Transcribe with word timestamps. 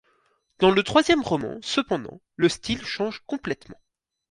Dans 0.57 0.71
le 0.71 0.81
troisième 0.81 1.21
roman, 1.21 1.59
cependant, 1.61 2.21
le 2.35 2.49
style 2.49 2.83
change 2.83 3.21
complètement. 3.27 3.77